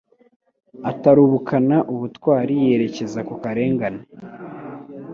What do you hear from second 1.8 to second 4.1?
ubutwari yerekeza ku karengane,